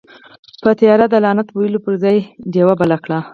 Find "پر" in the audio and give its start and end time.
1.85-1.93